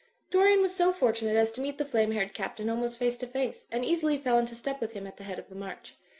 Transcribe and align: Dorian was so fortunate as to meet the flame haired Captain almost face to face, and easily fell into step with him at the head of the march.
Dorian 0.31 0.63
was 0.63 0.73
so 0.75 0.91
fortunate 0.91 1.35
as 1.35 1.51
to 1.51 1.61
meet 1.61 1.77
the 1.77 1.85
flame 1.85 2.09
haired 2.09 2.33
Captain 2.33 2.71
almost 2.71 2.97
face 2.97 3.17
to 3.17 3.27
face, 3.27 3.67
and 3.71 3.85
easily 3.85 4.17
fell 4.17 4.39
into 4.39 4.55
step 4.55 4.81
with 4.81 4.93
him 4.93 5.05
at 5.05 5.17
the 5.17 5.23
head 5.25 5.37
of 5.37 5.47
the 5.47 5.53
march. 5.53 5.93